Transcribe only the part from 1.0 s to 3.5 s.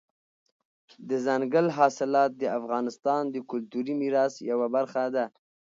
دځنګل حاصلات د افغانستان د